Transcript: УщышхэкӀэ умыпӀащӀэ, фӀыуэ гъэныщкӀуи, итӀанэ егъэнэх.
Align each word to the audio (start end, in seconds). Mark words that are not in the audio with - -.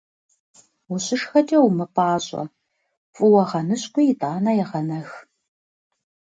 УщышхэкӀэ 0.91 1.57
умыпӀащӀэ, 1.67 2.43
фӀыуэ 3.15 3.43
гъэныщкӀуи, 3.49 4.05
итӀанэ 4.11 4.51
егъэнэх. 4.63 5.09